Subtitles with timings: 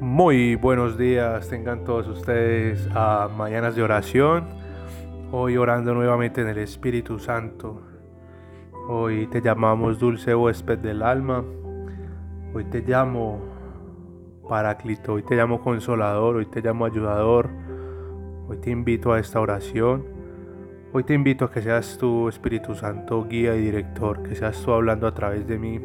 [0.00, 4.44] Muy buenos días, tengan todos ustedes a Mañanas de Oración.
[5.32, 7.80] Hoy orando nuevamente en el Espíritu Santo.
[8.88, 11.42] Hoy te llamamos dulce huésped del alma.
[12.52, 13.40] Hoy te llamo
[14.46, 17.48] Paráclito, hoy te llamo Consolador, hoy te llamo Ayudador.
[18.48, 20.04] Hoy te invito a esta oración.
[20.92, 24.72] Hoy te invito a que seas tu Espíritu Santo guía y director, que seas tú
[24.72, 25.80] hablando a través de mí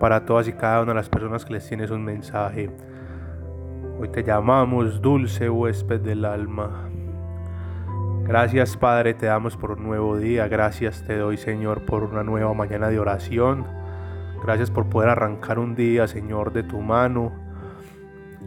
[0.00, 2.70] para todas y cada una de las personas que les tienes un mensaje
[4.02, 6.88] Hoy te llamamos dulce huésped del alma.
[8.24, 10.48] Gracias Padre, te damos por un nuevo día.
[10.48, 13.64] Gracias te doy Señor por una nueva mañana de oración.
[14.42, 17.30] Gracias por poder arrancar un día Señor de tu mano.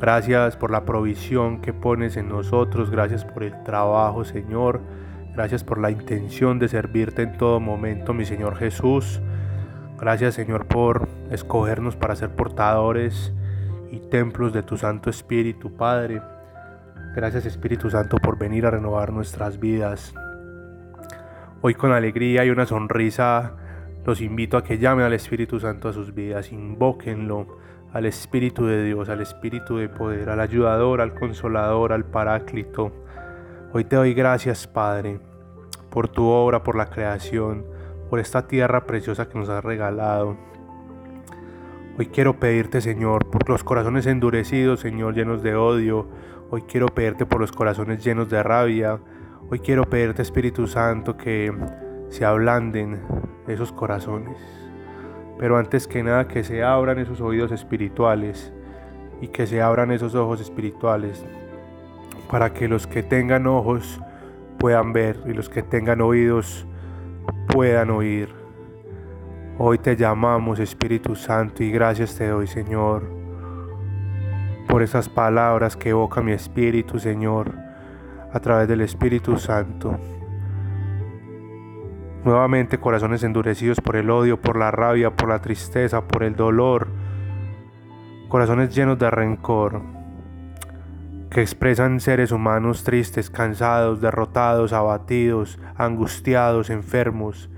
[0.00, 2.90] Gracias por la provisión que pones en nosotros.
[2.90, 4.80] Gracias por el trabajo Señor.
[5.34, 9.20] Gracias por la intención de servirte en todo momento mi Señor Jesús.
[10.00, 13.34] Gracias Señor por escogernos para ser portadores
[13.92, 16.22] y templos de tu Santo Espíritu, Padre.
[17.14, 20.14] Gracias Espíritu Santo por venir a renovar nuestras vidas.
[21.60, 23.52] Hoy con alegría y una sonrisa
[24.06, 27.58] los invito a que llamen al Espíritu Santo a sus vidas, invóquenlo
[27.92, 32.92] al Espíritu de Dios, al Espíritu de poder, al ayudador, al consolador, al paráclito.
[33.74, 35.20] Hoy te doy gracias, Padre,
[35.90, 37.66] por tu obra, por la creación,
[38.08, 40.38] por esta tierra preciosa que nos has regalado.
[41.98, 46.08] Hoy quiero pedirte, Señor, por los corazones endurecidos, Señor, llenos de odio.
[46.48, 48.98] Hoy quiero pedirte por los corazones llenos de rabia.
[49.50, 51.52] Hoy quiero pedirte, Espíritu Santo, que
[52.08, 52.98] se ablanden
[53.46, 54.38] esos corazones.
[55.38, 58.54] Pero antes que nada, que se abran esos oídos espirituales
[59.20, 61.26] y que se abran esos ojos espirituales
[62.30, 64.00] para que los que tengan ojos
[64.58, 66.66] puedan ver y los que tengan oídos
[67.48, 68.41] puedan oír.
[69.58, 73.02] Hoy te llamamos Espíritu Santo y gracias te doy Señor
[74.66, 77.52] por esas palabras que evoca mi espíritu Señor
[78.32, 79.98] a través del Espíritu Santo.
[82.24, 86.88] Nuevamente corazones endurecidos por el odio, por la rabia, por la tristeza, por el dolor.
[88.28, 89.82] Corazones llenos de rencor
[91.28, 97.50] que expresan seres humanos tristes, cansados, derrotados, abatidos, angustiados, enfermos.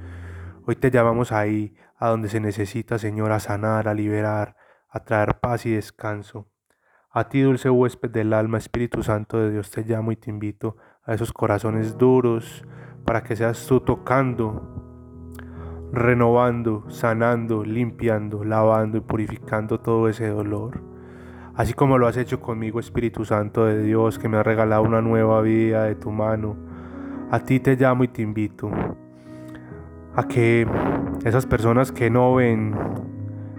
[0.66, 1.74] Hoy te llamamos ahí
[2.04, 4.56] a donde se necesita, Señor, a sanar, a liberar,
[4.90, 6.46] a traer paz y descanso.
[7.10, 10.76] A ti, dulce huésped del alma, Espíritu Santo de Dios, te llamo y te invito
[11.02, 12.62] a esos corazones duros
[13.06, 15.40] para que seas tú tocando,
[15.92, 20.82] renovando, sanando, limpiando, lavando y purificando todo ese dolor.
[21.54, 25.00] Así como lo has hecho conmigo, Espíritu Santo de Dios, que me ha regalado una
[25.00, 26.54] nueva vida de tu mano.
[27.30, 28.70] A ti te llamo y te invito
[30.16, 30.66] a que
[31.24, 32.74] esas personas que no ven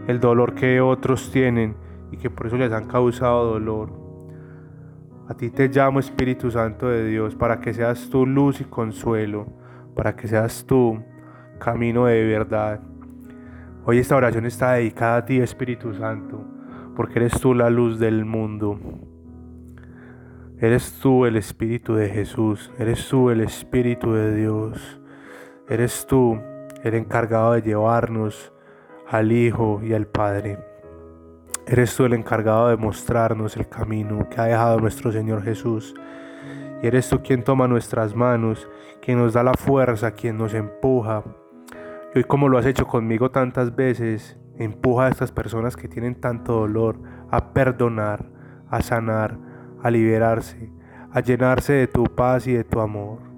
[0.08, 1.76] el dolor que otros tienen
[2.12, 4.06] y que por eso les han causado dolor.
[5.28, 9.48] A ti te llamo Espíritu Santo de Dios para que seas tu luz y consuelo,
[9.96, 11.04] para que seas tu
[11.60, 12.80] camino de verdad.
[13.86, 16.46] Hoy esta oración está dedicada a ti Espíritu Santo,
[16.96, 18.80] porque eres tú la luz del mundo.
[20.60, 25.02] Eres tú el Espíritu de Jesús, eres tú el Espíritu de Dios.
[25.68, 26.40] Eres tú
[26.84, 28.54] el encargado de llevarnos
[29.10, 30.60] al Hijo y al Padre.
[31.66, 35.96] Eres tú el encargado de mostrarnos el camino que ha dejado nuestro Señor Jesús.
[36.84, 38.70] Y eres tú quien toma nuestras manos,
[39.02, 41.24] quien nos da la fuerza, quien nos empuja.
[42.14, 46.22] Y hoy como lo has hecho conmigo tantas veces, empuja a estas personas que tienen
[46.22, 47.00] tanto dolor
[47.32, 48.24] a perdonar,
[48.70, 49.40] a sanar,
[49.82, 50.72] a liberarse,
[51.12, 53.35] a llenarse de tu paz y de tu amor.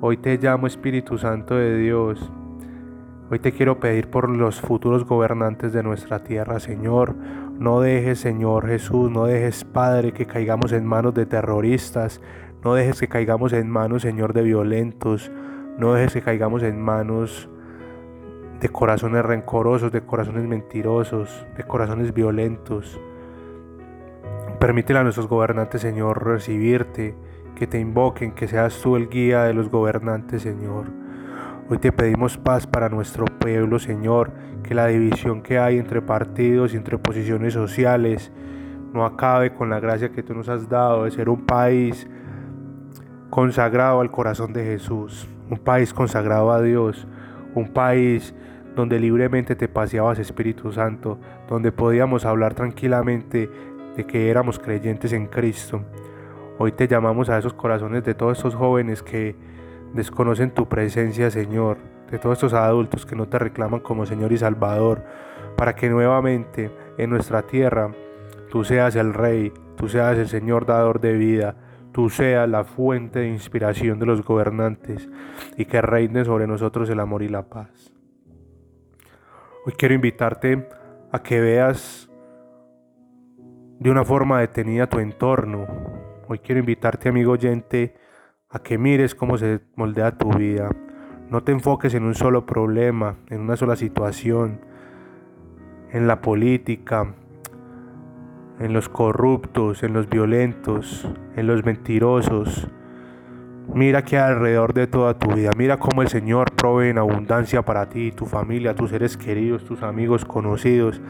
[0.00, 2.30] Hoy te llamo Espíritu Santo de Dios.
[3.32, 7.16] Hoy te quiero pedir por los futuros gobernantes de nuestra tierra, Señor.
[7.58, 12.20] No dejes, Señor Jesús, no dejes, Padre, que caigamos en manos de terroristas.
[12.62, 15.32] No dejes que caigamos en manos, Señor, de violentos.
[15.78, 17.48] No dejes que caigamos en manos
[18.60, 23.00] de corazones rencorosos, de corazones mentirosos, de corazones violentos.
[24.60, 27.14] Permítele a nuestros gobernantes, Señor, recibirte
[27.54, 30.86] que te invoquen, que seas tú el guía de los gobernantes, Señor.
[31.70, 34.32] Hoy te pedimos paz para nuestro pueblo, Señor,
[34.64, 38.32] que la división que hay entre partidos y entre posiciones sociales
[38.92, 42.08] no acabe con la gracia que tú nos has dado de ser un país
[43.30, 47.06] consagrado al corazón de Jesús, un país consagrado a Dios,
[47.54, 48.34] un país
[48.74, 53.48] donde libremente te paseabas Espíritu Santo, donde podíamos hablar tranquilamente
[53.98, 55.82] de que éramos creyentes en Cristo.
[56.56, 59.34] Hoy te llamamos a esos corazones de todos estos jóvenes que
[59.92, 61.78] desconocen tu presencia, Señor,
[62.08, 65.02] de todos estos adultos que no te reclaman como Señor y Salvador,
[65.56, 67.90] para que nuevamente en nuestra tierra
[68.48, 71.56] tú seas el Rey, tú seas el Señor dador de vida,
[71.90, 75.08] tú seas la fuente de inspiración de los gobernantes
[75.56, 77.92] y que reine sobre nosotros el amor y la paz.
[79.66, 80.68] Hoy quiero invitarte
[81.10, 82.07] a que veas
[83.78, 85.66] de una forma detenida tu entorno.
[86.26, 87.94] Hoy quiero invitarte, amigo oyente,
[88.50, 90.68] a que mires cómo se moldea tu vida.
[91.30, 94.60] No te enfoques en un solo problema, en una sola situación,
[95.92, 97.14] en la política,
[98.58, 102.68] en los corruptos, en los violentos, en los mentirosos.
[103.72, 107.88] Mira que alrededor de toda tu vida, mira cómo el Señor provee en abundancia para
[107.88, 111.00] ti, tu familia, tus seres queridos, tus amigos conocidos.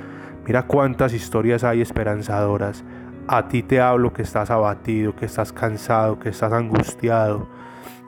[0.48, 2.82] Mira cuántas historias hay esperanzadoras.
[3.26, 7.46] A ti te hablo que estás abatido, que estás cansado, que estás angustiado.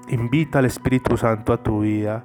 [0.09, 2.25] Invita al Espíritu Santo a tu vida.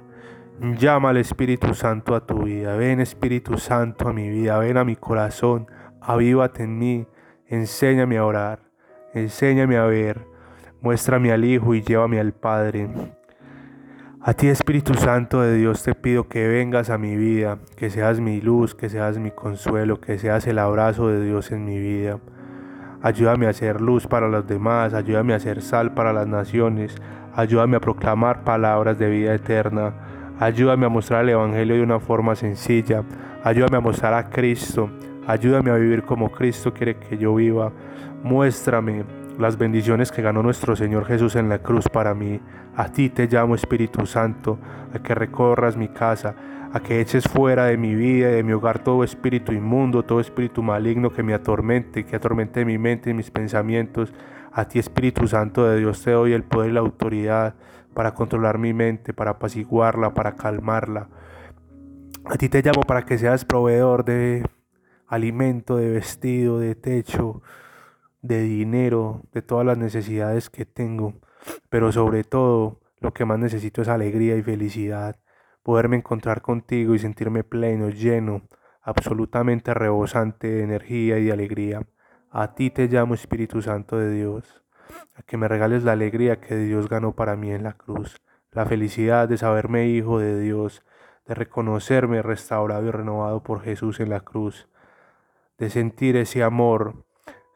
[0.78, 2.76] Llama al Espíritu Santo a tu vida.
[2.76, 4.56] Ven Espíritu Santo a mi vida.
[4.58, 5.66] Ven a mi corazón.
[6.00, 7.06] Avívate en mí.
[7.46, 8.60] Enséñame a orar.
[9.12, 10.26] Enséñame a ver.
[10.80, 12.88] Muéstrame al Hijo y llévame al Padre.
[14.28, 18.18] A ti Espíritu Santo de Dios te pido que vengas a mi vida, que seas
[18.18, 22.18] mi luz, que seas mi consuelo, que seas el abrazo de Dios en mi vida.
[23.02, 26.96] Ayúdame a ser luz para los demás, ayúdame a ser sal para las naciones,
[27.36, 29.94] ayúdame a proclamar palabras de vida eterna,
[30.40, 33.04] ayúdame a mostrar el Evangelio de una forma sencilla,
[33.44, 34.90] ayúdame a mostrar a Cristo,
[35.24, 37.70] ayúdame a vivir como Cristo quiere que yo viva,
[38.24, 39.04] muéstrame
[39.38, 42.40] las bendiciones que ganó nuestro Señor Jesús en la cruz para mí.
[42.74, 44.58] A ti te llamo Espíritu Santo,
[44.94, 46.34] a que recorras mi casa,
[46.72, 50.20] a que eches fuera de mi vida y de mi hogar todo espíritu inmundo, todo
[50.20, 54.12] espíritu maligno que me atormente, que atormente mi mente y mis pensamientos.
[54.52, 57.54] A ti Espíritu Santo de Dios te doy el poder y la autoridad
[57.94, 61.08] para controlar mi mente, para apaciguarla, para calmarla.
[62.24, 64.44] A ti te llamo para que seas proveedor de
[65.06, 67.42] alimento, de vestido, de techo,
[68.22, 71.14] de dinero, de todas las necesidades que tengo.
[71.68, 75.16] Pero sobre todo, lo que más necesito es alegría y felicidad
[75.66, 78.42] poderme encontrar contigo y sentirme pleno, lleno,
[78.82, 81.82] absolutamente rebosante de energía y de alegría.
[82.30, 84.62] A ti te llamo Espíritu Santo de Dios,
[85.16, 88.22] a que me regales la alegría que Dios ganó para mí en la cruz,
[88.52, 90.84] la felicidad de saberme hijo de Dios,
[91.26, 94.68] de reconocerme restaurado y renovado por Jesús en la cruz,
[95.58, 97.05] de sentir ese amor,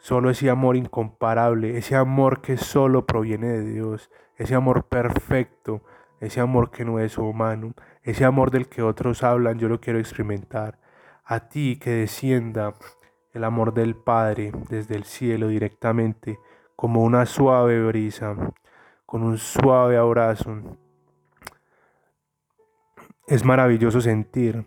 [0.00, 5.82] solo ese amor incomparable, ese amor que solo proviene de Dios, ese amor perfecto,
[6.20, 9.98] ese amor que no es humano, ese amor del que otros hablan, yo lo quiero
[9.98, 10.78] experimentar.
[11.24, 12.74] A ti que descienda
[13.32, 16.38] el amor del Padre desde el cielo directamente,
[16.74, 18.34] como una suave brisa,
[19.06, 20.78] con un suave abrazo.
[23.26, 24.64] Es maravilloso sentir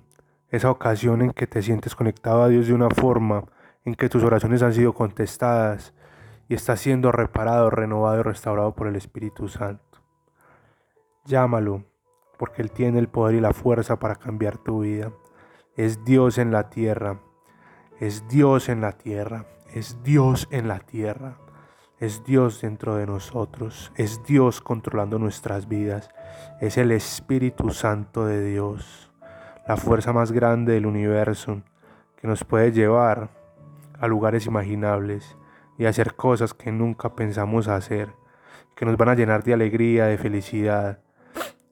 [0.50, 3.46] esa ocasión en que te sientes conectado a Dios de una forma
[3.86, 5.94] en que tus oraciones han sido contestadas
[6.48, 10.00] y estás siendo reparado, renovado y restaurado por el Espíritu Santo.
[11.26, 11.86] Llámalo,
[12.38, 15.12] porque Él tiene el poder y la fuerza para cambiar tu vida.
[15.76, 17.20] Es Dios en la tierra,
[18.00, 21.38] es Dios en la tierra, es Dios en la tierra,
[22.00, 26.10] es Dios dentro de nosotros, es Dios controlando nuestras vidas,
[26.60, 29.12] es el Espíritu Santo de Dios,
[29.68, 31.62] la fuerza más grande del universo
[32.18, 33.30] que nos puede llevar
[34.00, 35.38] a lugares imaginables
[35.78, 38.14] y hacer cosas que nunca pensamos hacer,
[38.76, 41.00] que nos van a llenar de alegría, de felicidad,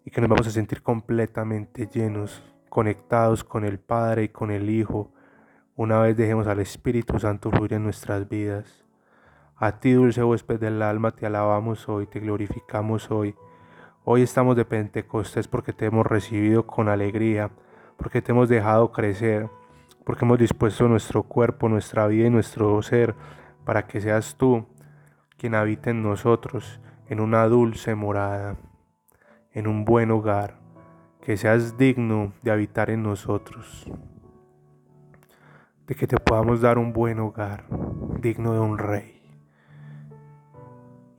[0.06, 4.70] y que nos vamos a sentir completamente llenos, conectados con el Padre y con el
[4.70, 5.12] Hijo,
[5.76, 8.84] una vez dejemos al Espíritu Santo fluir en nuestras vidas.
[9.56, 13.36] A ti, dulce huésped del alma, te alabamos hoy, te glorificamos hoy.
[14.04, 17.52] Hoy estamos de Pentecostés porque te hemos recibido con alegría,
[17.98, 19.50] porque te hemos dejado crecer,
[20.06, 23.16] porque hemos dispuesto nuestro cuerpo, nuestra vida y nuestro ser
[23.66, 24.66] para que seas tú
[25.38, 28.58] quien habite en nosotros en una dulce morada
[29.54, 30.56] en un buen hogar,
[31.22, 33.86] que seas digno de habitar en nosotros,
[35.88, 37.66] de que te podamos dar un buen hogar,
[38.22, 39.22] digno de un rey.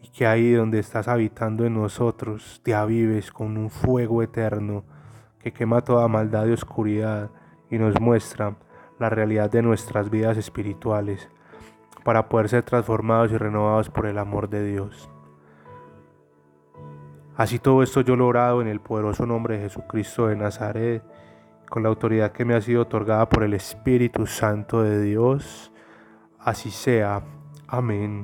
[0.01, 4.85] Y que ahí donde estás habitando en nosotros, te avives con un fuego eterno
[5.39, 7.31] que quema toda maldad y oscuridad
[7.71, 8.57] y nos muestra
[9.03, 11.29] la realidad de nuestras vidas espirituales
[12.05, 15.11] para poder ser transformados y renovados por el amor de Dios.
[17.37, 21.03] Así todo esto yo lo orado en el poderoso nombre de Jesucristo de Nazaret,
[21.69, 25.73] con la autoridad que me ha sido otorgada por el Espíritu Santo de Dios.
[26.39, 27.23] Así sea.
[27.67, 28.21] Amén.